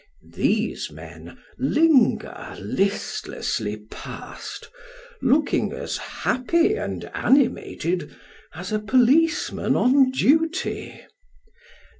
These 0.33 0.87
rnen 0.87 1.37
linger 1.59 2.55
listlessly 2.59 3.77
past, 3.91 4.67
looking 5.21 5.73
as 5.73 5.97
happy 5.97 6.73
and 6.73 7.03
animated 7.13 8.15
as 8.55 8.71
a 8.71 8.79
police 8.79 9.51
man 9.51 9.75
on 9.75 10.09
duty. 10.09 11.05